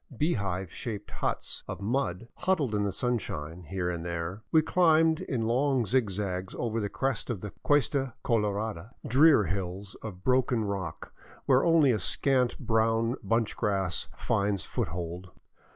Beehive 0.17 0.73
shaped 0.73 1.11
huts 1.11 1.61
of 1.67 1.79
mud 1.79 2.27
huddled 2.33 2.73
in 2.73 2.85
the 2.85 2.91
sunshine 2.91 3.65
here 3.65 3.87
and 3.91 4.03
there. 4.03 4.41
We 4.51 4.63
climbed 4.63 5.19
in 5.21 5.43
long 5.45 5.85
zigzags 5.85 6.55
over 6.55 6.81
the 6.81 6.89
crest 6.89 7.29
of 7.29 7.41
the 7.41 7.51
Cuesta 7.63 8.15
Colorada, 8.23 8.95
drear 9.05 9.43
hills 9.43 9.93
of 10.01 10.23
broken 10.23 10.65
rock 10.65 11.13
where 11.45 11.63
only 11.63 11.91
a 11.91 11.99
scant 11.99 12.57
brown 12.57 13.15
bunch 13.21 13.55
grass 13.55 14.07
finds 14.17 14.65
foothold. 14.65 15.29